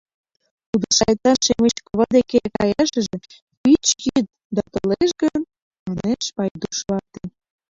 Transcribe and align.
—Тудо 0.69 0.87
шайтан 0.97 1.37
Шемеч 1.45 1.77
кува 1.85 2.05
деке 2.17 2.39
каяшыже— 2.57 3.15
пич 3.61 3.85
йӱд, 4.05 4.27
да 4.55 4.61
толеш 4.73 5.11
гын?— 5.21 5.39
манеш 5.89 6.25
Пайдуш 6.35 6.77
вате. 6.89 7.23